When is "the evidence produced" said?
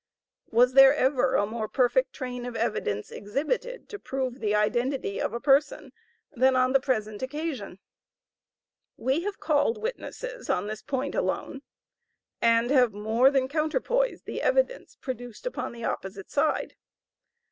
14.25-15.45